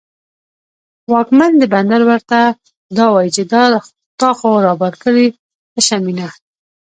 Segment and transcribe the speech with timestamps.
[1.11, 2.39] واکمن د بندر ورته
[2.97, 3.63] دا وايي، چې دا
[4.19, 5.27] تا خو رابار کړې
[5.73, 6.27] تشه مینه